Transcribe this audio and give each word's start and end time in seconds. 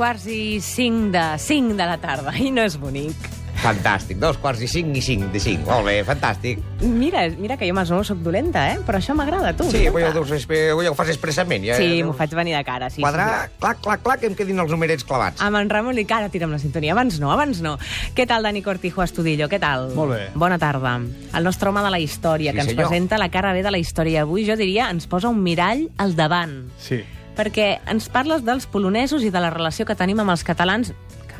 quarts 0.00 0.24
i 0.32 0.60
cinc 0.64 1.10
de 1.12 1.26
cinc 1.42 1.74
de 1.76 1.84
la 1.84 1.98
tarda, 2.00 2.32
i 2.40 2.48
no 2.54 2.64
és 2.64 2.78
bonic. 2.80 3.28
Fantàstic, 3.60 4.16
dos 4.16 4.38
quarts 4.40 4.62
i 4.64 4.68
cinc 4.72 4.94
i 4.96 5.02
cinc 5.04 5.26
de 5.34 5.40
cinc. 5.44 5.66
Molt 5.68 5.84
bé, 5.84 5.98
fantàstic. 6.08 6.62
Mira, 6.80 7.26
mira 7.36 7.58
que 7.60 7.66
jo 7.68 7.74
més 7.76 7.90
o 7.92 7.98
menys 7.98 8.08
soc 8.08 8.22
dolenta, 8.24 8.62
eh? 8.72 8.78
Però 8.86 8.96
això 8.96 9.12
m'agrada, 9.18 9.50
tu. 9.58 9.66
Sí, 9.68 9.82
avui 9.90 10.06
ho, 10.06 10.14
deus, 10.16 10.32
avui 10.48 10.88
ho 10.88 10.94
fas 10.96 11.10
expressament. 11.12 11.66
Ja, 11.68 11.76
Sí, 11.76 11.98
m'ho 12.06 12.14
faig 12.16 12.32
venir 12.38 12.54
de 12.56 12.62
cara, 12.64 12.88
sí. 12.88 13.02
Quadrar, 13.04 13.50
sí. 13.50 13.58
clac, 13.60 13.82
clac, 13.84 14.00
clac, 14.06 14.22
que 14.24 14.30
em 14.32 14.38
quedin 14.38 14.64
els 14.64 14.72
numerets 14.72 15.04
clavats. 15.04 15.44
Amb 15.44 15.60
en 15.60 15.68
Ramon 15.68 16.00
i 16.00 16.06
cara 16.08 16.32
tira'm 16.32 16.56
la 16.56 16.62
sintonia. 16.62 16.96
Abans 16.96 17.20
no, 17.20 17.34
abans 17.36 17.60
no. 17.60 17.76
Què 18.16 18.24
tal, 18.26 18.48
Dani 18.48 18.64
Cortijo 18.64 19.04
Estudillo? 19.04 19.50
Què 19.52 19.60
tal? 19.60 19.90
Molt 19.98 20.16
bé. 20.16 20.22
Bona 20.40 20.56
tarda. 20.56 20.96
El 21.36 21.44
nostre 21.44 21.68
home 21.68 21.84
de 21.84 21.92
la 21.92 22.00
història, 22.00 22.54
Sí, 22.54 22.56
que 22.56 22.64
ens 22.64 22.72
senyor. 22.72 22.86
presenta 22.88 23.20
la 23.20 23.28
cara 23.28 23.52
bé 23.52 23.60
de 23.62 23.76
la 23.76 23.82
història. 23.84 24.22
Avui, 24.24 24.48
jo 24.48 24.56
diria, 24.56 24.88
ens 24.88 25.04
posa 25.06 25.28
un 25.28 25.42
mirall 25.44 25.90
al 26.00 26.16
davant. 26.16 26.62
Sí. 26.80 27.04
Perquè 27.36 27.70
ens 27.88 28.08
parles 28.12 28.42
dels 28.44 28.66
polonesos 28.66 29.22
i 29.24 29.30
de 29.30 29.40
la 29.40 29.50
relació 29.54 29.86
que 29.88 29.94
tenim 29.96 30.18
amb 30.20 30.30
els 30.34 30.42
catalans, 30.44 30.90
que 31.30 31.38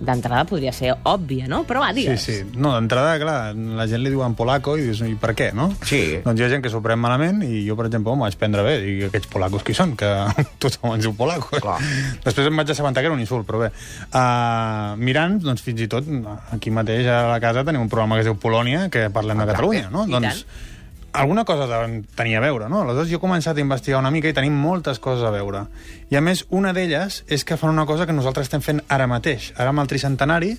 d'entrada 0.00 0.44
podria 0.48 0.70
ser 0.72 0.94
òbvia, 1.04 1.48
no? 1.50 1.62
Però 1.68 1.80
va, 1.82 1.88
Sí, 1.92 2.00
digues. 2.02 2.22
sí. 2.22 2.36
No, 2.56 2.70
d'entrada, 2.72 3.18
clar, 3.20 3.54
la 3.56 3.86
gent 3.90 4.00
li 4.04 4.08
diuen 4.12 4.32
polaco 4.38 4.76
i 4.78 4.84
dius, 4.86 5.00
i 5.04 5.14
per 5.20 5.34
què, 5.36 5.50
no? 5.52 5.66
Sí. 5.84 6.20
Doncs 6.24 6.40
hi 6.40 6.44
ha 6.44 6.48
gent 6.52 6.62
que 6.64 6.70
s'ho 6.72 6.80
pren 6.84 7.00
malament 7.02 7.42
i 7.44 7.66
jo, 7.66 7.76
per 7.76 7.86
exemple, 7.90 8.14
m'ho 8.14 8.24
vaig 8.24 8.36
prendre 8.40 8.62
bé. 8.64 8.76
I 8.80 8.94
aquests 9.10 9.28
polacos 9.32 9.64
qui 9.66 9.74
són? 9.76 9.96
Que 10.00 10.08
tothom 10.62 10.94
ens 10.94 11.04
diu 11.04 11.12
polaco. 11.18 11.50
Clar. 11.60 11.76
Després 12.24 12.46
em 12.48 12.56
vaig 12.62 12.70
assabentar 12.72 13.02
que 13.02 13.10
era 13.12 13.16
un 13.18 13.20
insult, 13.20 13.44
però 13.48 13.60
bé. 13.66 13.72
Uh, 14.12 14.96
mirant, 15.00 15.40
doncs 15.42 15.60
fins 15.66 15.80
i 15.84 15.88
tot, 15.90 16.08
aquí 16.54 16.70
mateix 16.72 17.08
a 17.10 17.22
la 17.32 17.40
casa 17.42 17.64
tenim 17.66 17.82
un 17.84 17.92
programa 17.92 18.16
que 18.16 18.24
es 18.24 18.30
diu 18.30 18.38
Polònia, 18.40 18.86
que 18.88 19.08
parlem 19.12 19.36
de 19.42 19.48
Exacte. 19.48 19.58
Catalunya, 19.58 19.90
no? 19.92 20.06
I 20.08 20.16
doncs 20.16 20.44
alguna 21.12 21.44
cosa 21.44 21.66
de- 21.66 22.02
tenia 22.14 22.38
a 22.38 22.40
veure, 22.40 22.68
no? 22.68 22.82
Aleshores 22.82 23.10
jo 23.10 23.16
he 23.18 23.20
començat 23.20 23.56
a 23.56 23.60
investigar 23.60 23.98
una 23.98 24.10
mica 24.10 24.28
i 24.28 24.32
tenim 24.36 24.52
moltes 24.54 24.98
coses 24.98 25.24
a 25.24 25.30
veure. 25.30 25.66
I 26.10 26.16
a 26.16 26.20
més, 26.20 26.44
una 26.50 26.72
d'elles 26.72 27.24
és 27.28 27.44
que 27.44 27.56
fan 27.56 27.70
una 27.70 27.86
cosa 27.86 28.06
que 28.06 28.12
nosaltres 28.12 28.46
estem 28.46 28.60
fent 28.62 28.82
ara 28.88 29.06
mateix. 29.06 29.52
Ara 29.56 29.70
amb 29.70 29.80
el 29.80 29.86
tricentenari 29.90 30.56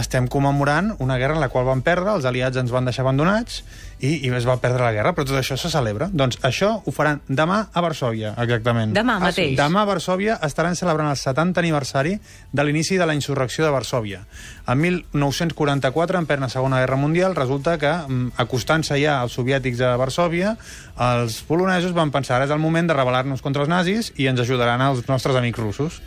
estem 0.00 0.26
commemorant 0.28 0.94
una 0.98 1.16
guerra 1.18 1.34
en 1.34 1.40
la 1.40 1.48
qual 1.48 1.64
van 1.66 1.82
perdre, 1.82 2.14
els 2.14 2.24
aliats 2.28 2.56
ens 2.60 2.70
van 2.70 2.84
deixar 2.88 3.02
abandonats 3.04 3.62
i, 4.00 4.26
i 4.26 4.30
es 4.30 4.46
va 4.46 4.56
perdre 4.62 4.84
la 4.84 4.92
guerra, 4.94 5.12
però 5.14 5.26
tot 5.26 5.38
això 5.40 5.56
se 5.58 5.70
celebra. 5.72 6.08
Doncs 6.12 6.38
això 6.46 6.82
ho 6.86 6.92
faran 6.94 7.20
demà 7.28 7.64
a 7.72 7.82
Varsovia, 7.82 8.34
exactament. 8.38 8.92
Demà 8.94 9.16
Ah, 9.18 9.24
mateix. 9.26 9.56
Demà 9.58 9.82
a 9.82 9.88
Varsovia 9.90 10.38
estaran 10.46 10.76
celebrant 10.78 11.10
el 11.10 11.16
70 11.18 11.58
aniversari 11.60 12.18
de 12.52 12.64
l'inici 12.64 12.96
de 12.96 13.06
la 13.06 13.14
insurrecció 13.14 13.64
de 13.64 13.70
Varsovia. 13.74 14.22
En 14.68 14.78
1944, 14.78 16.18
en 16.18 16.26
plena 16.26 16.48
Segona 16.48 16.80
Guerra 16.80 16.96
Mundial, 16.96 17.34
resulta 17.34 17.78
que, 17.78 17.90
mm, 17.92 18.32
acostant-se 18.36 19.00
ja 19.00 19.20
als 19.20 19.32
soviètics 19.32 19.80
a 19.80 19.96
Varsovia, 19.96 20.56
els 20.98 21.42
polonesos 21.42 21.92
van 21.92 22.10
pensar 22.10 22.36
ara 22.36 22.44
és 22.44 22.50
el 22.50 22.58
moment 22.58 22.86
de 22.88 22.94
rebel·lar-nos 22.94 23.42
contra 23.42 23.62
els 23.62 23.68
nazis 23.68 24.12
i 24.16 24.26
ens 24.26 24.40
ajudaran 24.40 24.80
els 24.80 25.06
nostres 25.08 25.36
amics 25.36 25.58
russos. 25.58 26.00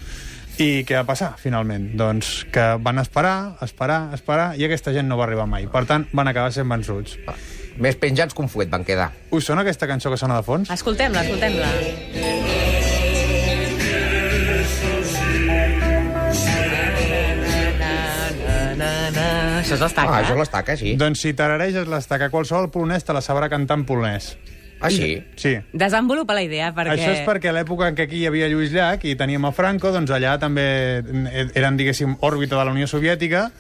I 0.60 0.84
què 0.86 0.98
va 1.00 1.06
passar, 1.08 1.32
finalment? 1.42 1.92
Doncs 1.98 2.46
que 2.54 2.66
van 2.84 3.00
esperar, 3.02 3.56
esperar, 3.64 4.02
esperar, 4.18 4.52
i 4.60 4.68
aquesta 4.68 4.94
gent 4.94 5.08
no 5.10 5.18
va 5.20 5.26
arribar 5.30 5.48
mai. 5.50 5.68
Per 5.72 5.86
tant, 5.90 6.06
van 6.14 6.28
acabar 6.32 6.52
sent 6.54 6.70
vençuts. 6.70 7.18
Més 7.82 7.96
penjats 7.98 8.36
que 8.36 8.44
un 8.44 8.52
fuet 8.52 8.70
van 8.70 8.84
quedar. 8.86 9.12
Us 9.32 9.48
sona 9.48 9.64
aquesta 9.66 9.88
cançó 9.90 10.12
que 10.12 10.20
sona 10.20 10.38
de 10.42 10.46
fons? 10.46 10.70
Escoltem-la, 10.76 11.24
escoltem-la. 11.24 11.72
Això 19.62 19.78
és 19.78 19.82
l'estaca. 19.86 20.12
Ah, 20.12 20.22
això 20.24 20.34
és 20.34 20.40
l'estaca, 20.42 20.76
sí. 20.76 20.96
Doncs 21.00 21.22
si 21.24 21.32
tarareges 21.38 21.88
l'estaca 21.88 22.32
qualsevol 22.34 22.68
polonès 22.74 23.06
te 23.08 23.14
la 23.16 23.22
sabrà 23.24 23.48
cantar 23.50 23.78
en 23.80 23.86
polonès. 23.88 24.34
Ah, 24.82 24.90
sí? 24.90 25.24
Sí. 25.38 25.56
Desenvolupa 25.74 26.34
la 26.34 26.42
idea, 26.44 26.72
perquè... 26.74 26.96
Això 26.98 27.12
és 27.14 27.22
perquè 27.28 27.52
a 27.52 27.56
l'època 27.56 27.92
en 27.92 27.98
què 27.98 28.08
aquí 28.08 28.24
hi 28.24 28.28
havia 28.30 28.50
Lluís 28.50 28.74
Llach 28.74 29.06
i 29.06 29.14
teníem 29.20 29.46
a 29.46 29.54
Franco, 29.54 29.92
doncs 29.94 30.12
allà 30.12 30.38
també 30.42 30.66
eren, 31.54 31.78
diguéssim, 31.78 32.18
òrbita 32.26 32.58
de 32.58 32.66
la 32.66 32.74
Unió 32.74 32.90
Soviètica 32.90 33.52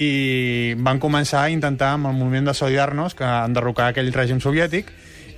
i 0.00 0.72
van 0.80 0.98
començar 0.98 1.44
a 1.44 1.52
intentar, 1.52 1.92
amb 1.98 2.08
el 2.08 2.16
moviment 2.16 2.48
de 2.48 2.56
Solidarnos, 2.56 3.14
que 3.14 3.28
enderrocar 3.28 3.90
aquell 3.90 4.08
règim 4.14 4.40
soviètic, 4.40 4.88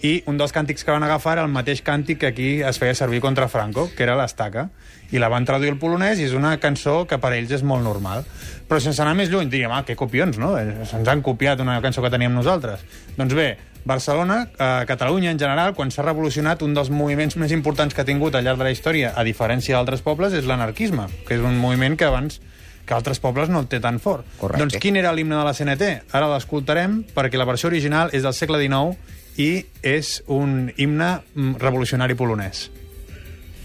i 0.03 0.17
un 0.27 0.39
dels 0.39 0.51
càntics 0.55 0.83
que 0.83 0.91
van 0.91 1.05
agafar 1.07 1.37
era 1.37 1.45
el 1.47 1.51
mateix 1.55 1.83
càntic 1.87 2.19
que 2.23 2.31
aquí 2.33 2.49
es 2.67 2.79
feia 2.83 2.95
servir 2.95 3.21
contra 3.23 3.47
Franco, 3.49 3.89
que 3.97 4.03
era 4.03 4.17
l'estaca. 4.19 4.69
I 5.15 5.21
la 5.23 5.29
van 5.31 5.47
traduir 5.47 5.71
al 5.71 5.79
polonès 5.79 6.19
i 6.19 6.27
és 6.27 6.35
una 6.35 6.57
cançó 6.59 7.03
que 7.07 7.21
per 7.23 7.31
ells 7.37 7.53
és 7.55 7.63
molt 7.63 7.87
normal. 7.87 8.25
Però 8.67 8.81
sense 8.83 9.03
anar 9.03 9.15
més 9.19 9.31
lluny, 9.31 9.51
diríem, 9.53 9.71
ah, 9.71 9.85
que 9.87 9.95
copions, 9.99 10.41
no? 10.43 10.57
Eh, 10.59 10.87
Se'ns 10.91 11.07
han 11.07 11.23
copiat 11.23 11.63
una 11.63 11.79
cançó 11.85 12.03
que 12.03 12.11
teníem 12.11 12.35
nosaltres. 12.35 12.83
Doncs 13.19 13.37
bé, 13.39 13.49
Barcelona, 13.85 14.49
eh, 14.59 14.85
Catalunya 14.87 15.31
en 15.31 15.39
general, 15.39 15.75
quan 15.75 15.91
s'ha 15.91 16.03
revolucionat, 16.03 16.63
un 16.63 16.75
dels 16.75 16.91
moviments 16.91 17.37
més 17.37 17.53
importants 17.53 17.95
que 17.95 18.03
ha 18.03 18.09
tingut 18.09 18.35
al 18.35 18.45
llarg 18.45 18.59
de 18.59 18.69
la 18.69 18.75
història, 18.75 19.13
a 19.17 19.25
diferència 19.25 19.77
d'altres 19.77 20.03
pobles, 20.03 20.33
és 20.33 20.47
l'anarquisme, 20.47 21.09
que 21.27 21.35
és 21.35 21.41
un 21.41 21.59
moviment 21.59 21.97
que 21.97 22.09
abans 22.09 22.41
que 22.87 22.95
altres 22.95 23.21
pobles 23.23 23.49
no 23.49 23.61
el 23.63 23.69
té 23.71 23.81
tan 23.81 24.01
fort. 24.03 24.27
Correcte. 24.39 24.63
Doncs 24.63 24.79
quin 24.83 24.99
era 24.99 25.13
l'himne 25.15 25.39
de 25.39 25.45
la 25.47 25.55
CNT? 25.55 25.91
Ara 26.13 26.31
l'escoltarem 26.35 27.03
perquè 27.15 27.39
la 27.39 27.47
versió 27.47 27.71
original 27.71 28.11
és 28.13 28.27
del 28.27 28.35
segle 28.35 28.59
XIX 28.59 28.97
i 29.39 29.65
és 29.83 30.21
un 30.27 30.73
himne 30.77 31.15
mm, 31.35 31.59
revolucionari 31.63 32.19
polonès. 32.19 32.71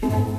Bom. 0.02 0.37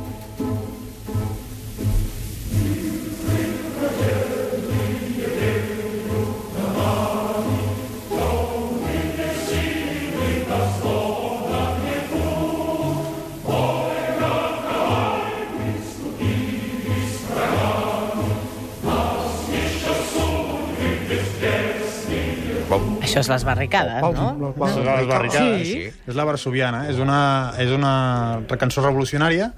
Això 23.09 23.25
és 23.25 23.29
les 23.33 23.45
barricades, 23.49 24.05
no? 24.05 24.55
És 24.69 24.79
de 24.79 24.87
les 24.87 25.07
barricades. 25.09 25.67
Sí. 25.67 25.85
És 25.89 26.17
la 26.19 26.27
varsoviana. 26.29 26.85
És 26.93 27.01
una, 27.01 27.21
és 27.61 27.73
una 27.73 27.93
cançó 28.61 28.85
revolucionària 28.85 29.53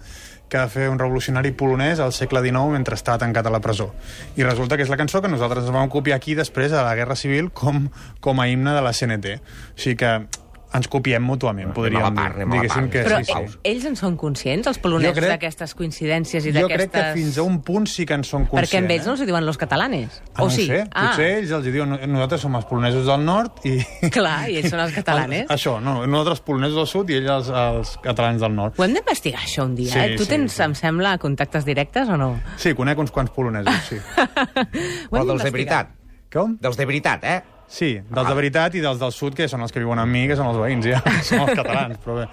que 0.51 0.59
va 0.59 0.67
fer 0.71 0.89
un 0.91 0.99
revolucionari 0.99 1.53
polonès 1.55 2.01
al 2.03 2.13
segle 2.13 2.43
XIX 2.43 2.75
mentre 2.75 2.99
estava 2.99 3.21
tancat 3.23 3.47
a 3.47 3.53
la 3.55 3.61
presó. 3.63 3.93
I 4.37 4.47
resulta 4.47 4.77
que 4.77 4.87
és 4.87 4.91
la 4.91 4.99
cançó 4.99 5.23
que 5.23 5.31
nosaltres 5.31 5.67
ens 5.67 5.75
vam 5.75 5.91
copiar 5.91 6.19
aquí 6.19 6.35
després 6.39 6.75
de 6.75 6.83
la 6.83 6.95
Guerra 6.99 7.17
Civil 7.19 7.53
com, 7.55 7.87
com 8.21 8.43
a 8.43 8.49
himne 8.51 8.75
de 8.75 8.83
la 8.83 8.93
CNT. 8.93 9.39
O 9.39 9.79
sigui 9.79 9.99
que 10.03 10.15
ens 10.73 10.87
copiem 10.87 11.23
mútuament, 11.27 11.73
podríem 11.75 12.05
anem 12.05 12.13
a 12.13 12.23
part, 12.23 12.37
dir. 12.37 12.45
anem 12.47 12.61
a 12.61 12.69
part. 12.75 12.91
que 12.93 13.01
Però 13.03 13.17
sí, 13.19 13.33
sí. 13.33 13.59
ells 13.67 13.85
en 13.89 13.97
són 13.99 14.17
conscients, 14.17 14.69
els 14.71 14.77
Jo 14.79 14.83
polonesos, 14.85 15.17
crec- 15.19 15.33
d'aquestes 15.35 15.75
coincidències 15.75 16.47
i 16.47 16.53
Jo 16.55 16.61
d'aquestes... 16.69 16.91
crec 16.93 17.07
que 17.09 17.15
fins 17.19 17.39
a 17.39 17.43
un 17.43 17.57
punt 17.67 17.89
sí 17.91 18.07
que 18.07 18.15
en 18.15 18.23
són 18.23 18.45
conscients. 18.47 18.71
Perquè 18.71 18.79
amb 18.85 18.91
ells 18.95 19.09
no 19.09 19.15
eh? 19.15 19.17
els 19.19 19.27
diuen 19.27 19.47
los 19.47 19.59
catalanes. 19.59 20.21
Ah, 20.35 20.39
no 20.39 20.45
o 20.45 20.47
ho 20.47 20.51
sí? 20.55 20.67
sé. 20.69 20.85
Potser 20.95 21.29
ells 21.41 21.51
els 21.59 21.67
diuen 21.67 21.97
nosaltres 22.13 22.41
som 22.47 22.55
els 22.61 22.65
polonesos 22.71 23.07
del 23.11 23.25
nord 23.27 23.65
i... 23.67 23.75
Clar, 24.17 24.39
i 24.49 24.61
ells 24.63 24.71
són 24.71 24.81
els 24.87 24.95
catalanes. 25.01 25.51
Això, 25.51 25.77
no, 25.83 26.07
nosaltres 26.07 26.41
polonesos 26.47 26.77
del 26.79 26.87
sud 26.95 27.11
i 27.11 27.19
ells 27.19 27.31
els, 27.35 27.51
els 27.51 27.97
catalans 28.07 28.41
del 28.47 28.55
nord. 28.55 28.79
Ho 28.79 28.87
hem 28.87 28.95
d'investigar, 28.95 29.43
això, 29.43 29.67
un 29.67 29.75
dia. 29.75 29.91
Sí, 29.93 29.99
eh? 29.99 30.17
Tu 30.17 30.25
sí, 30.29 30.31
tens, 30.37 30.53
sí. 30.55 30.63
em 30.63 30.75
sembla, 30.79 31.17
contactes 31.19 31.65
directes 31.67 32.09
o 32.09 32.17
no? 32.21 32.37
Sí, 32.57 32.75
conec 32.79 32.99
uns 33.03 33.11
quants 33.11 33.31
polonesos, 33.35 33.75
sí. 33.91 33.99
Ho 34.17 35.17
Però 35.17 35.23
hem 35.23 35.27
dels 35.27 35.43
de 35.43 35.51
d'investigar. 35.51 35.53
veritat. 35.53 35.97
Com? 36.31 36.53
Dels 36.63 36.77
de 36.79 36.85
veritat, 36.87 37.25
eh? 37.27 37.41
Sí, 37.71 37.95
dels 38.03 38.27
de 38.27 38.35
veritat 38.35 38.75
i 38.75 38.83
dels 38.83 38.99
del 38.99 39.13
sud, 39.15 39.37
que 39.39 39.47
són 39.49 39.63
els 39.63 39.71
que 39.71 39.79
viuen 39.83 40.01
amb 40.03 40.11
mi, 40.11 40.27
que 40.27 40.37
són 40.39 40.51
els 40.51 40.59
veïns, 40.59 40.91
ja. 40.91 40.99
Són 41.29 41.45
els 41.47 41.55
catalans, 41.55 42.01
però 42.03 42.19
bé. 42.19 42.27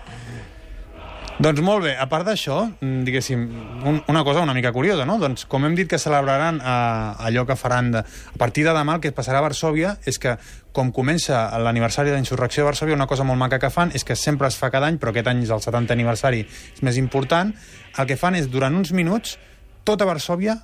Doncs 1.37 1.61
molt 1.61 1.83
bé, 1.85 1.91
a 1.93 2.07
part 2.09 2.25
d'això, 2.25 2.63
mm, 2.81 3.03
diguéssim, 3.05 3.41
un, 3.85 3.99
una 4.09 4.23
cosa 4.25 4.41
una 4.41 4.55
mica 4.57 4.71
curiosa, 4.73 5.05
no? 5.05 5.19
Doncs 5.21 5.45
com 5.45 5.67
hem 5.67 5.75
dit 5.77 5.85
que 5.85 5.99
celebraran 6.01 6.57
eh, 6.57 7.27
allò 7.29 7.43
que 7.45 7.53
faran 7.55 7.91
de, 7.93 8.01
a 8.01 8.39
partir 8.41 8.63
de 8.65 8.73
demà, 8.73 8.95
el 8.97 9.03
que 9.03 9.11
passarà 9.13 9.37
a 9.37 9.45
Varsovia 9.45 9.91
és 10.09 10.17
que, 10.17 10.33
com 10.73 10.89
comença 10.89 11.43
l'aniversari 11.61 12.09
de 12.09 12.17
la 12.17 12.23
insurrecció 12.23 12.63
de 12.63 12.71
Varsovia, 12.71 12.97
una 12.97 13.05
cosa 13.05 13.25
molt 13.27 13.37
maca 13.37 13.59
que 13.61 13.69
fan 13.69 13.93
és 13.93 14.01
que 14.01 14.17
sempre 14.17 14.49
es 14.49 14.57
fa 14.57 14.71
cada 14.73 14.89
any, 14.89 14.97
però 14.97 15.13
aquest 15.13 15.29
any 15.29 15.45
és 15.45 15.53
el 15.53 15.61
70 15.61 15.93
aniversari, 15.93 16.41
és 16.73 16.81
més 16.81 16.97
important, 16.97 17.53
el 18.01 18.09
que 18.09 18.17
fan 18.17 18.41
és, 18.41 18.49
durant 18.49 18.73
uns 18.73 18.89
minuts, 18.97 19.37
tota 19.85 20.09
Varsovia 20.09 20.57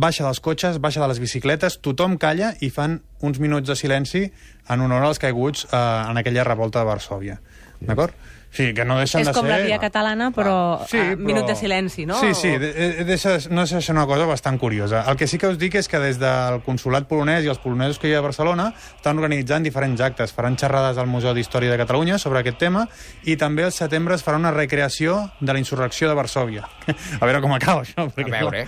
baixa 0.00 0.24
dels 0.24 0.40
cotxes, 0.40 0.80
baixa 0.80 1.02
de 1.02 1.08
les 1.10 1.20
bicicletes, 1.20 1.76
tothom 1.84 2.16
calla 2.20 2.54
i 2.64 2.70
fan 2.72 3.00
uns 3.26 3.40
minuts 3.42 3.68
de 3.68 3.76
silenci 3.76 4.22
en 4.70 4.84
honor 4.86 5.04
als 5.04 5.20
caiguts 5.20 5.66
eh, 5.68 5.76
en 5.76 6.20
aquella 6.20 6.46
revolta 6.48 6.80
de 6.80 6.88
Varsovia. 6.88 7.40
D'acord? 7.80 8.14
Sí, 8.50 8.74
que 8.74 8.84
no 8.84 8.96
deixen 8.98 9.22
És 9.22 9.28
de 9.28 9.32
com 9.32 9.46
ser... 9.46 9.52
la 9.52 9.58
via 9.62 9.76
catalana, 9.78 10.32
però, 10.34 10.82
Sí, 10.90 10.98
ah, 10.98 11.12
però... 11.14 11.26
minut 11.28 11.46
de 11.46 11.54
silenci, 11.54 12.02
no? 12.06 12.16
Sí, 12.18 12.32
sí, 12.34 12.48
de, 12.58 12.72
de, 12.74 13.04
deixa, 13.06 13.36
no 13.48 13.62
de 13.62 13.80
ser 13.80 13.94
una 13.94 14.08
cosa 14.10 14.26
bastant 14.26 14.58
curiosa. 14.58 15.04
El 15.06 15.16
que 15.16 15.28
sí 15.30 15.38
que 15.38 15.46
us 15.46 15.58
dic 15.58 15.76
és 15.78 15.86
que 15.88 16.00
des 16.02 16.18
del 16.18 16.58
consulat 16.66 17.06
polonès 17.06 17.46
i 17.46 17.52
els 17.52 17.60
polonesos 17.62 18.00
que 18.02 18.10
hi 18.10 18.16
ha 18.16 18.18
a 18.18 18.26
Barcelona 18.26 18.72
estan 18.96 19.22
organitzant 19.22 19.62
diferents 19.62 20.02
actes. 20.02 20.34
Faran 20.34 20.58
xerrades 20.58 20.98
al 20.98 21.06
Museu 21.06 21.30
d'Història 21.36 21.70
de 21.70 21.78
Catalunya 21.78 22.18
sobre 22.18 22.42
aquest 22.42 22.58
tema 22.58 22.88
i 23.22 23.38
també 23.38 23.68
al 23.68 23.72
setembre 23.76 24.18
es 24.18 24.26
farà 24.26 24.42
una 24.42 24.50
recreació 24.50 25.30
de 25.38 25.54
la 25.54 25.62
insurrecció 25.62 26.10
de 26.10 26.18
Varsovia. 26.18 26.66
A 27.20 27.24
veure 27.24 27.40
com 27.46 27.54
acaba 27.54 27.86
això. 27.86 28.10
Perquè, 28.18 28.34
A 28.34 28.50
veure. 28.50 28.66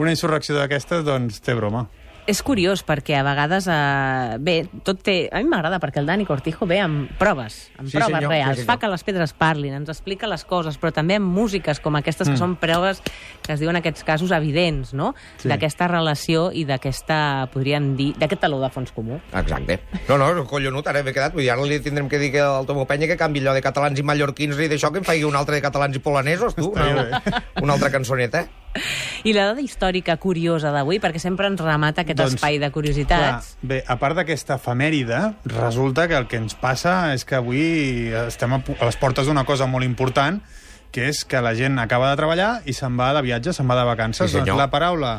Una 0.00 0.16
insurrecció 0.16 0.56
d'aquestes, 0.56 1.04
doncs, 1.04 1.44
té 1.44 1.52
broma. 1.52 1.84
És 2.26 2.42
curiós 2.42 2.82
perquè 2.86 3.14
a 3.18 3.22
vegades, 3.22 3.66
eh, 3.70 4.36
bé, 4.42 4.56
tot 4.82 5.00
té... 5.06 5.28
A 5.32 5.38
mi 5.42 5.48
m'agrada 5.50 5.78
perquè 5.82 6.00
el 6.02 6.06
Dani 6.06 6.26
Cortijo 6.26 6.66
ve 6.66 6.80
amb 6.82 7.10
proves, 7.20 7.70
amb 7.78 7.88
Sí, 7.88 7.96
proves 7.96 8.12
senyor, 8.16 8.30
reals, 8.32 8.56
sí, 8.58 8.62
senyor. 8.62 8.66
fa 8.72 8.78
que 8.82 8.90
les 8.90 9.04
pedres 9.06 9.32
parlin, 9.32 9.74
ens 9.78 9.88
explica 9.92 10.26
les 10.26 10.44
coses, 10.44 10.78
però 10.80 10.90
també 10.92 11.16
amb 11.20 11.26
músiques 11.30 11.78
com 11.80 11.94
aquestes 11.96 12.26
que 12.28 12.34
Mm. 12.34 12.38
són 12.42 12.56
proves 12.56 13.02
que 13.42 13.52
es 13.54 13.60
diuen 13.60 13.76
en 13.76 13.80
aquests 13.80 14.02
casos 14.04 14.30
evidents, 14.34 14.92
no? 14.92 15.14
Sí. 15.38 15.48
D'aquesta 15.48 15.86
relació 15.88 16.50
i 16.52 16.64
d'aquesta, 16.64 17.48
podríem 17.52 17.94
dir, 17.96 18.12
d'aquest 18.18 18.40
taló 18.42 18.60
de 18.60 18.70
fons 18.70 18.90
comú. 18.92 19.20
Exacte. 19.32 19.80
No, 20.08 20.18
no, 20.18 20.44
collonut, 20.46 20.86
ara 20.88 21.02
m'he 21.02 21.12
quedat. 21.14 21.32
Vull 21.32 21.42
dir, 21.46 21.50
ara 21.52 21.62
li 21.62 21.78
tindrem 21.80 22.08
que 22.08 22.18
dir 22.18 22.32
que 22.32 22.40
al 22.40 22.66
Tomo 22.66 22.86
Penya 22.86 23.06
que 23.06 23.16
canvi 23.16 23.40
allò 23.40 23.54
de 23.54 23.62
catalans 23.62 23.98
i 23.98 24.02
mallorquins 24.02 24.58
i 24.58 24.68
d'això 24.68 24.90
que 24.92 24.98
em 24.98 25.04
faci 25.04 25.22
un 25.24 25.36
altre 25.36 25.56
de 25.56 25.62
catalans 25.62 25.94
i 25.96 26.00
polonesos, 26.00 26.54
tu. 26.56 26.72
Una, 26.72 27.22
una 27.62 27.72
altra 27.74 27.90
cançoneta. 27.90 28.46
I 29.24 29.34
la 29.36 29.48
dada 29.50 29.62
històrica 29.64 30.16
curiosa 30.22 30.72
d'avui, 30.74 31.00
perquè 31.02 31.20
sempre 31.22 31.48
ens 31.50 31.62
remata 31.62 32.04
aquest 32.04 32.20
Doncs, 32.20 32.36
espai 32.38 32.60
de 32.62 32.70
curiositats. 32.74 33.54
Clar, 33.56 33.70
bé, 33.72 33.80
a 33.86 33.98
part 34.00 34.18
d'aquesta 34.18 34.58
efemèride, 34.60 35.22
resulta 35.52 36.06
que 36.08 36.18
el 36.18 36.28
que 36.30 36.40
ens 36.40 36.56
passa 36.58 37.14
és 37.14 37.26
que 37.28 37.38
avui 37.38 38.12
estem 38.26 38.56
a, 38.56 38.62
les 38.82 39.00
portes 39.00 39.26
d'una 39.26 39.46
cosa 39.48 39.68
molt 39.70 39.86
important, 39.86 40.40
que 40.92 41.10
és 41.10 41.24
que 41.28 41.42
la 41.44 41.54
gent 41.58 41.78
acaba 41.82 42.10
de 42.12 42.20
treballar 42.20 42.50
i 42.64 42.74
se'n 42.76 42.96
va 42.96 43.10
de 43.16 43.24
viatge, 43.26 43.52
se'n 43.52 43.68
va 43.68 43.76
de 43.78 43.84
vacances. 43.88 44.30
Sí, 44.30 44.38
senyor. 44.38 44.54
doncs 44.54 44.64
la 44.64 44.70
paraula 44.72 45.16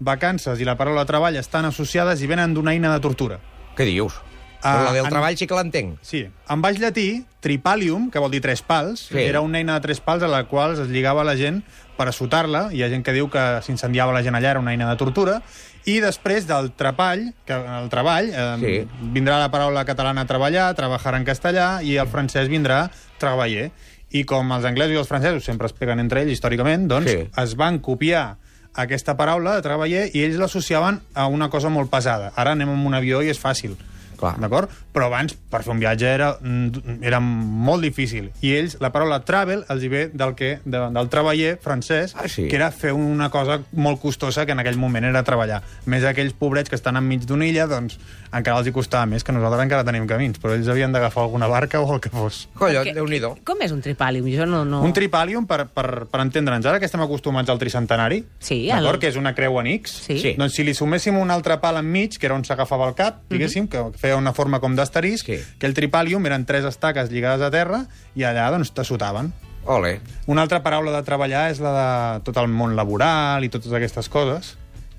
vacances 0.00 0.58
i 0.58 0.66
la 0.66 0.74
paraula 0.80 1.04
treball 1.06 1.36
estan 1.36 1.68
associades 1.68 2.24
i 2.24 2.28
venen 2.30 2.56
d'una 2.56 2.72
eina 2.74 2.92
de 2.94 3.04
tortura. 3.04 3.38
Què 3.76 3.86
dius? 3.86 4.16
Ah, 4.62 4.74
Però 4.76 4.84
la 4.84 4.92
del 4.92 5.04
en- 5.04 5.10
treball 5.10 5.36
sí 5.38 5.46
que 5.46 5.54
l'entenc. 5.54 5.98
Sí, 6.02 6.28
en 6.48 6.60
baix 6.62 6.78
llatí, 6.78 7.24
tripalium, 7.40 8.10
que 8.10 8.18
vol 8.18 8.30
dir 8.30 8.42
tres 8.42 8.60
pals, 8.62 9.06
Sí. 9.08 9.18
era 9.18 9.40
una 9.40 9.58
eina 9.58 9.74
de 9.74 9.80
tres 9.80 10.00
pals 10.00 10.22
a 10.22 10.28
la 10.28 10.44
qual 10.44 10.72
es 10.78 10.88
lligava 10.88 11.24
la 11.24 11.36
gent 11.36 11.62
per 11.96 12.08
assotar-la. 12.08 12.68
Hi 12.72 12.82
ha 12.82 12.88
gent 12.88 13.02
que 13.04 13.12
diu 13.12 13.30
que 13.30 13.60
s'incendiava 13.62 14.12
la 14.12 14.22
gent 14.22 14.34
allà, 14.34 14.50
era 14.50 14.60
una 14.60 14.72
eina 14.72 14.88
de 14.90 14.96
tortura. 14.96 15.42
I 15.86 16.00
després 16.00 16.46
del 16.46 16.72
trepall, 16.72 17.32
que 17.46 17.54
el 17.54 17.88
treball, 17.88 18.28
eh, 18.28 18.56
Sí. 18.60 18.88
vindrà 19.14 19.38
la 19.38 19.50
paraula 19.50 19.84
catalana 19.86 20.26
treballar, 20.26 20.74
treballar 20.74 21.14
en 21.14 21.24
castellà, 21.24 21.82
i 21.82 21.96
el 21.96 22.06
francès 22.08 22.48
vindrà 22.48 22.90
treballer. 23.18 23.70
I 24.12 24.24
com 24.24 24.50
els 24.52 24.64
anglesos 24.64 24.92
i 24.92 24.98
els 24.98 25.08
francesos 25.08 25.44
sempre 25.44 25.66
es 25.68 25.72
peguen 25.72 26.00
entre 26.00 26.20
ells 26.22 26.32
històricament, 26.32 26.86
doncs 26.88 27.10
Sí. 27.10 27.28
es 27.34 27.54
van 27.56 27.78
copiar 27.78 28.36
aquesta 28.74 29.16
paraula 29.16 29.54
de 29.56 29.62
treballer 29.62 30.10
i 30.14 30.22
ells 30.22 30.36
l'associaven 30.36 31.00
a 31.14 31.26
una 31.28 31.48
cosa 31.48 31.68
molt 31.70 31.90
pesada. 31.90 32.32
Ara 32.36 32.52
anem 32.52 32.68
amb 32.68 32.86
un 32.86 32.94
avió 32.94 33.22
i 33.22 33.28
és 33.30 33.40
fàcil. 33.42 33.76
Clar. 34.20 34.34
D'acord? 34.38 34.68
Però 34.92 35.06
abans, 35.08 35.32
per 35.50 35.62
fer 35.64 35.72
un 35.72 35.78
viatge 35.80 36.06
era, 36.12 36.34
mm, 36.42 36.98
era 37.08 37.20
molt 37.24 37.80
difícil. 37.82 38.30
I 38.44 38.50
ells, 38.58 38.76
la 38.80 38.90
paraula 38.92 39.22
travel, 39.24 39.64
els 39.72 39.82
hi 39.82 39.88
ve 39.88 40.02
del, 40.12 40.34
que, 40.36 40.58
de, 40.64 40.82
del 40.92 41.08
treballer 41.08 41.54
francès, 41.62 42.14
Ah, 42.14 42.28
sí? 42.28 42.46
que 42.48 42.56
era 42.56 42.70
fer 42.70 42.92
una 42.92 43.30
cosa 43.30 43.60
molt 43.72 44.00
costosa 44.02 44.44
que 44.44 44.52
en 44.52 44.60
aquell 44.60 44.76
moment 44.76 45.06
era 45.08 45.22
treballar. 45.24 45.62
Més 45.86 46.04
aquells 46.04 46.34
pobrets 46.36 46.68
que 46.68 46.76
estan 46.76 46.96
enmig 47.00 47.24
d'una 47.24 47.46
illa, 47.48 47.66
doncs 47.70 47.96
encara 48.32 48.58
els 48.60 48.68
hi 48.68 48.72
costava 48.72 49.06
més, 49.06 49.24
que 49.24 49.32
nosaltres 49.32 49.64
encara 49.64 49.84
tenim 49.88 50.06
camins, 50.06 50.38
però 50.38 50.52
ells 50.54 50.68
havien 50.68 50.92
d'agafar 50.92 51.24
alguna 51.24 51.48
barca 51.48 51.80
o 51.80 51.94
el 51.94 52.00
que 52.00 52.10
fos. 52.12 52.48
Collons, 52.54 52.84
Que- 52.84 52.94
déu-n'hi-do. 52.94 53.32
Com 53.44 53.62
és 53.64 53.72
un 53.72 53.80
tripàlium? 53.82 54.28
Jo 54.36 54.44
no... 54.46 54.64
no... 54.64 54.82
Un 54.84 54.92
tripalium, 54.92 55.46
per, 55.46 55.64
per, 55.72 56.04
per 56.12 56.20
entendre'ns, 56.20 56.66
ara 56.66 56.78
que 56.78 56.86
estem 56.86 57.00
acostumats 57.00 57.48
al 57.50 57.58
tricentenari, 57.58 58.24
Sí, 58.38 58.66
d'acord, 58.68 58.94
el- 58.94 59.00
que 59.00 59.08
és 59.08 59.16
una 59.16 59.34
creu 59.34 59.58
en 59.60 59.66
X, 59.78 59.96
Sí. 60.06 60.18
Sí. 60.20 60.34
doncs 60.38 60.54
si 60.54 60.64
li 60.64 60.74
suméssim 60.74 61.16
un 61.16 61.30
altre 61.30 61.56
pal 61.60 61.76
enmig, 61.80 62.18
que 62.18 62.26
era 62.26 62.34
on 62.36 62.44
s'agafava 62.44 62.86
el 62.88 62.94
cap, 62.94 63.22
diguéssim, 63.30 63.66
que 63.70 63.82
feia 63.96 64.09
una 64.14 64.32
forma 64.32 64.60
com 64.60 64.74
d'asterisc, 64.76 65.26
Sí. 65.26 65.38
que 65.58 65.66
el 65.66 65.74
tripalium 65.74 66.24
eren 66.26 66.46
tres 66.46 66.64
estaques 66.64 67.10
lligades 67.10 67.42
a 67.42 67.50
terra 67.50 67.86
i 68.14 68.22
allà 68.22 68.50
doncs 68.50 68.72
t'assotaven. 68.72 69.32
Ole. 69.66 70.00
Una 70.26 70.42
altra 70.42 70.62
paraula 70.62 70.92
de 70.96 71.02
treballar 71.04 71.50
és 71.50 71.60
la 71.60 71.72
de 72.16 72.24
tot 72.24 72.36
el 72.40 72.48
món 72.48 72.74
laboral 72.76 73.44
i 73.44 73.48
totes 73.52 73.72
aquestes 73.72 74.08
coses 74.08 74.56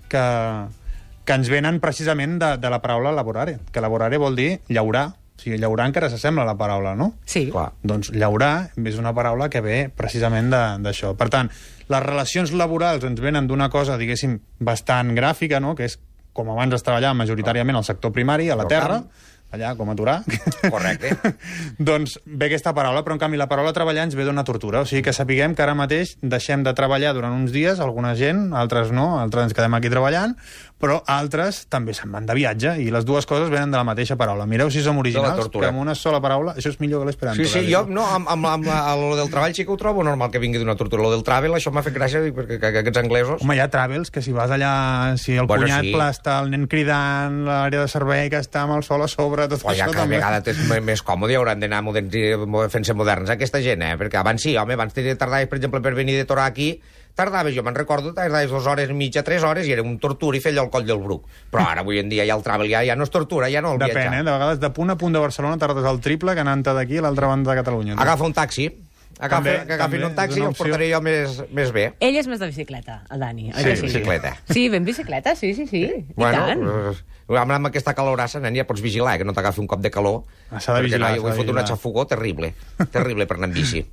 que, 0.08 0.22
que 1.26 1.34
ens 1.34 1.50
venen 1.50 1.80
precisament 1.80 2.38
de, 2.42 2.58
de 2.62 2.70
la 2.70 2.82
paraula 2.82 3.12
laborare, 3.12 3.60
que 3.72 3.82
laborare 3.82 4.18
vol 4.22 4.36
dir 4.36 4.60
llaurar. 4.70 5.08
O 5.38 5.42
sigui, 5.42 5.58
llaurar 5.58 5.88
encara 5.90 6.10
s'assembla 6.12 6.44
a 6.44 6.46
la 6.52 6.54
paraula, 6.58 6.92
no? 6.96 7.16
Sí. 7.26 7.48
Clar. 7.50 7.72
Doncs 7.82 8.12
llaurar 8.14 8.70
és 8.78 9.00
una 9.02 9.14
paraula 9.18 9.50
que 9.50 9.62
ve 9.66 9.90
precisament 9.90 10.52
de- 10.54 10.78
d'això. 10.86 11.16
Per 11.18 11.30
tant, 11.34 11.50
les 11.90 12.04
relacions 12.04 12.52
laborals 12.54 13.04
ens 13.04 13.20
venen 13.20 13.48
d'una 13.50 13.70
cosa, 13.74 13.98
diguéssim, 13.98 14.38
bastant 14.60 15.16
gràfica, 15.18 15.60
no? 15.60 15.74
que 15.74 15.86
és 15.90 15.98
com 16.34 16.50
abans 16.54 16.78
es 16.78 16.86
treballava 16.86 17.18
majoritàriament 17.22 17.78
al 17.80 17.88
sector 17.88 18.14
primari, 18.16 18.50
a 18.50 18.58
la 18.60 18.68
terra. 18.72 19.02
Allà, 19.52 19.74
com 19.78 19.92
aturar. 19.92 20.22
Correcte. 20.64 21.14
doncs 21.92 22.18
ve 22.26 22.50
aquesta 22.50 22.74
paraula, 22.78 23.04
però 23.06 23.18
en 23.18 23.22
canvi 23.22 23.40
la 23.40 23.50
paraula 23.52 23.74
treballar 23.76 24.08
ens 24.08 24.18
ve 24.18 24.26
d'una 24.28 24.46
tortura. 24.48 24.82
O 24.82 24.90
sigui 24.90 25.04
que 25.06 25.16
sapiguem 25.16 25.56
que 25.56 25.66
ara 25.66 25.76
mateix 25.78 26.16
deixem 26.22 26.66
de 26.66 26.74
treballar 26.78 27.14
durant 27.18 27.36
uns 27.36 27.54
dies, 27.56 27.80
alguna 27.84 28.16
gent, 28.20 28.50
altres 28.58 28.94
no, 28.96 29.14
altres 29.22 29.50
ens 29.50 29.58
quedem 29.58 29.76
aquí 29.78 29.92
treballant, 29.92 30.36
però 30.82 30.98
altres 31.06 31.66
també 31.70 31.94
se'n 31.94 32.10
van 32.14 32.26
de 32.26 32.36
viatge, 32.36 32.74
i 32.82 32.90
les 32.94 33.06
dues 33.06 33.28
coses 33.30 33.52
venen 33.54 33.74
de 33.74 33.78
la 33.78 33.86
mateixa 33.88 34.18
paraula. 34.18 34.48
Mireu 34.50 34.72
si 34.74 34.82
som 34.82 34.98
originals, 34.98 35.52
que 35.54 35.68
amb 35.68 35.82
una 35.84 35.94
sola 35.96 36.22
paraula, 36.24 36.56
això 36.58 36.72
és 36.74 36.80
millor 36.82 37.04
que 37.04 37.12
l'esperanto. 37.12 37.44
Sí, 37.44 37.50
sí, 37.52 37.68
jo, 37.70 37.84
no, 37.86 38.06
amb, 38.08 38.30
amb, 38.32 38.50
amb, 38.50 38.70
amb 38.74 39.06
lo 39.12 39.20
del 39.20 39.30
treball 39.32 39.54
sí 39.58 39.66
que 39.68 39.76
ho 39.76 39.78
trobo 39.78 40.04
normal 40.08 40.32
que 40.34 40.42
vingui 40.42 40.62
d'una 40.62 40.76
tortura. 40.80 41.04
Lo 41.06 41.12
del 41.14 41.24
travel, 41.28 41.54
això 41.58 41.74
m'ha 41.74 41.86
fet 41.86 41.96
gràcia, 41.96 42.24
perquè 42.34 42.58
que, 42.58 42.74
que 42.74 42.82
aquests 42.82 43.02
anglesos... 43.04 43.46
Home, 43.46 43.58
hi 43.58 43.62
ha 43.62 43.70
travels, 43.74 44.10
que 44.14 44.26
si 44.26 44.34
vas 44.34 44.54
allà, 44.54 44.74
si 45.22 45.38
el 45.38 45.50
Bueno, 45.52 45.68
cunyat 45.68 45.86
sí. 45.86 45.94
plasta, 45.94 46.40
el 46.42 46.52
nen 46.54 46.66
cridant, 46.72 47.44
l'àrea 47.46 47.86
de 47.86 47.92
servei 47.92 48.32
que 48.34 48.42
està 48.42 48.66
amb 48.66 48.80
el 48.80 48.86
sol 48.88 49.06
a 49.06 49.10
sobre, 49.12 49.41
tot 49.50 49.64
O 49.64 49.74
ja 49.74 49.86
això 49.86 49.92
cada 49.94 50.04
també... 50.04 50.18
vegada 50.18 50.42
és 50.52 50.84
més 50.84 51.02
còmode 51.02 51.36
hauran 51.38 51.60
d'anar 51.60 51.82
moderns- 51.82 52.70
fent-se 52.72 52.94
moderns 52.94 53.30
aquesta 53.34 53.62
gent, 53.62 53.82
eh? 53.82 53.96
Perquè 53.98 54.20
abans 54.22 54.42
sí, 54.42 54.58
home, 54.58 54.74
abans 54.78 54.94
tardaves, 54.94 55.48
per 55.50 55.58
exemple, 55.58 55.82
per 55.82 55.94
venir 55.98 56.18
de 56.18 56.26
Torà 56.30 56.46
aquí, 56.46 56.76
tardaves, 57.16 57.54
jo 57.56 57.64
me'n 57.64 57.76
recordo, 57.76 58.14
tardaves 58.14 58.50
dues 58.52 58.66
hores 58.68 58.90
i 58.90 58.94
mitja, 58.94 59.24
tres 59.24 59.44
hores, 59.44 59.68
i 59.68 59.74
era 59.74 59.82
un 59.84 59.98
tortura 60.00 60.38
i 60.38 60.40
fer 60.40 60.54
allò 60.54 60.64
al 60.68 60.70
coll 60.72 60.86
del 60.88 61.00
Bruc. 61.04 61.26
Però 61.52 61.66
ara, 61.68 61.82
avui 61.82 62.00
en 62.00 62.08
dia, 62.10 62.24
ja 62.26 62.36
el 62.38 62.44
travel 62.46 62.70
ja, 62.72 62.84
ja 62.88 62.96
no 62.96 63.04
és 63.04 63.12
tortura, 63.12 63.50
ja 63.52 63.62
no 63.62 63.74
el 63.74 63.80
Depèn, 63.82 63.98
viatjar. 63.98 64.22
eh? 64.22 64.24
De 64.24 64.32
vegades, 64.32 64.60
de 64.62 64.70
punt 64.70 64.90
a 64.90 64.96
punt 64.98 65.14
de 65.14 65.20
Barcelona, 65.20 65.58
tardes 65.58 65.84
el 65.86 66.00
triple 66.00 66.34
que 66.34 66.40
anant 66.46 66.64
d'aquí 66.64 66.98
a 67.02 67.02
l'altra 67.02 67.28
banda 67.28 67.52
de 67.52 67.58
Catalunya. 67.60 67.96
Agafa 68.00 68.24
un 68.24 68.34
taxi, 68.34 68.70
agafa, 69.22 69.38
També, 69.38 69.54
que 69.70 69.76
agafin 69.78 70.02
també, 70.02 70.10
un 70.10 70.18
taxi 70.18 70.40
és 70.40 70.42
i 70.42 70.48
el 70.50 70.58
portaré 70.58 70.90
jo 70.92 71.00
més, 71.06 71.38
més 71.54 71.72
bé. 71.76 71.86
Ell 72.02 72.18
és 72.20 72.28
més 72.28 72.42
de 72.42 72.50
bicicleta, 72.50 72.98
el 73.14 73.22
Dani. 73.24 73.52
Sí, 73.54 73.64
que 73.64 73.76
bicicleta. 73.86 74.34
Sí, 74.50 74.68
ben 74.74 74.86
bicicleta, 74.88 75.36
sí, 75.38 75.54
sí, 75.54 75.68
sí. 75.70 75.84
I 75.86 76.04
Bueno, 76.16 76.44
tant. 76.50 76.66
eh, 76.66 77.38
amb, 77.38 77.56
amb 77.60 77.70
aquesta 77.72 77.94
calorassa, 77.94 78.42
nen, 78.44 78.58
ja 78.58 78.66
pots 78.68 78.82
vigilar, 78.82 79.16
eh, 79.16 79.22
que 79.22 79.30
no 79.30 79.34
t'agafi 79.38 79.62
un 79.62 79.70
cop 79.72 79.82
de 79.82 79.94
calor. 79.94 80.24
Ah, 80.50 80.60
s'ha 80.60 80.74
de 80.74 80.82
perquè, 80.82 80.90
vigilar, 80.90 81.12
noi, 81.12 81.20
s'ha 81.20 81.26
Ho 81.26 81.30
he 81.32 81.38
fotut 81.38 81.56
una 81.56 81.66
xafogó 81.68 82.08
terrible. 82.10 82.54
Terrible 82.92 83.28
per 83.30 83.38
anar 83.38 83.52
amb 83.52 83.56
bici. 83.62 83.86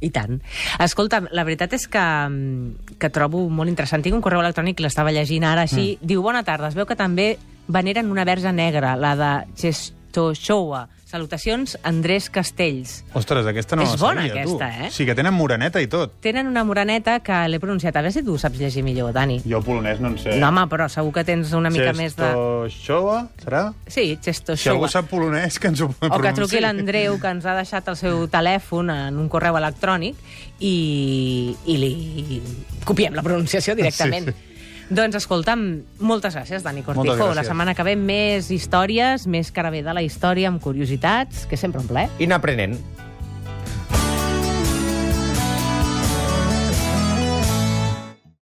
I 0.00 0.10
tant. 0.14 0.36
Escolta, 0.78 1.24
la 1.34 1.42
veritat 1.42 1.72
és 1.74 1.88
que, 1.90 1.98
mm, 2.28 2.98
que 3.02 3.10
trobo 3.10 3.48
molt 3.50 3.68
interessant. 3.68 4.04
Tinc 4.04 4.14
un 4.14 4.22
correu 4.22 4.40
electrònic, 4.44 4.78
l'estava 4.80 5.10
llegint 5.10 5.42
ara 5.44 5.62
així. 5.66 5.96
Mm. 5.98 6.06
Diu, 6.06 6.22
bona 6.22 6.44
tarda, 6.46 6.68
es 6.70 6.76
veu 6.78 6.86
que 6.86 6.94
també 6.94 7.32
veneren 7.66 8.10
una 8.10 8.24
verge 8.24 8.52
negra, 8.52 8.94
la 8.96 9.16
de 9.18 9.32
Chestoshoa. 9.58 10.86
Salutacions, 11.08 11.78
Andrés 11.88 12.28
Castells. 12.28 12.98
Ostres, 13.16 13.46
aquesta 13.48 13.78
no 13.78 13.84
És 13.86 13.94
la 13.94 13.96
bona, 13.96 14.26
sabia, 14.26 14.42
aquesta, 14.42 14.66
tu. 14.68 14.84
eh? 14.84 14.90
Sí, 14.92 15.06
que 15.08 15.14
tenen 15.16 15.32
moreneta 15.32 15.80
i 15.80 15.86
tot. 15.88 16.18
Tenen 16.20 16.46
una 16.50 16.66
moreneta 16.68 17.14
que 17.24 17.38
l'he 17.48 17.56
pronunciat. 17.62 17.96
A 17.96 18.02
veure 18.02 18.12
si 18.12 18.20
tu 18.26 18.34
ho 18.36 18.38
saps 18.38 18.58
llegir 18.60 18.82
millor, 18.84 19.14
Dani. 19.16 19.38
Jo 19.48 19.62
polonès 19.64 20.02
no 20.04 20.10
en 20.12 20.18
sé. 20.20 20.34
No, 20.36 20.50
home, 20.50 20.66
però 20.68 20.84
segur 20.92 21.14
que 21.16 21.24
tens 21.24 21.54
una 21.56 21.70
mica 21.72 21.94
més 21.96 22.12
de... 22.18 22.28
Xestoshoa, 22.28 23.22
serà? 23.40 23.62
Sí, 23.88 24.18
Si 24.20 24.68
algú 24.68 24.90
sap 24.92 25.08
polonès, 25.08 25.56
que 25.58 25.72
ens 25.72 25.80
ho 25.80 25.88
O 25.88 26.20
que 26.20 26.34
truqui 26.36 26.60
l'Andreu, 26.60 27.16
que 27.22 27.32
ens 27.32 27.46
ha 27.48 27.56
deixat 27.56 27.88
el 27.88 27.96
seu 27.96 28.26
telèfon 28.28 28.92
en 28.92 29.16
un 29.16 29.30
correu 29.32 29.56
electrònic 29.56 30.20
i, 30.60 31.56
i 31.64 31.78
li 31.80 32.42
copiem 32.84 33.16
la 33.16 33.24
pronunciació 33.24 33.74
directament. 33.78 34.28
Sí, 34.28 34.36
Sí, 34.47 34.47
Doncs 34.88 35.18
escolta'm, 35.18 35.64
moltes 36.00 36.32
gràcies, 36.32 36.62
Dani 36.64 36.80
Cortijo. 36.86 37.32
La 37.36 37.44
setmana 37.44 37.74
que 37.76 37.84
ve 37.84 37.92
més 38.00 38.48
històries, 38.54 39.26
més 39.28 39.50
cara 39.52 39.70
de 39.70 39.82
la 39.92 40.00
història, 40.00 40.48
amb 40.48 40.62
curiositats, 40.64 41.44
que 41.46 41.58
sempre 41.60 41.82
un 41.82 41.90
plaer. 41.90 42.08
I 42.18 42.24
anar 42.24 42.40
aprenent. 42.40 42.78